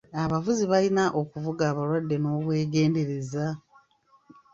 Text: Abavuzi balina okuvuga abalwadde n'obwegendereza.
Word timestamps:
Abavuzi 0.23 0.63
balina 0.71 1.03
okuvuga 1.21 1.63
abalwadde 1.71 2.15
n'obwegendereza. 2.19 3.45